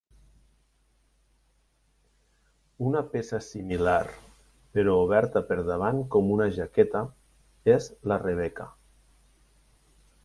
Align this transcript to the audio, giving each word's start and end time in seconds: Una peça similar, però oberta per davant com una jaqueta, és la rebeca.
Una 2.91 3.03
peça 3.11 3.41
similar, 3.49 3.99
però 4.79 4.95
oberta 5.03 5.45
per 5.53 5.59
davant 5.69 6.01
com 6.17 6.33
una 6.39 6.49
jaqueta, 6.57 7.05
és 7.77 7.91
la 8.13 8.19
rebeca. 8.25 8.71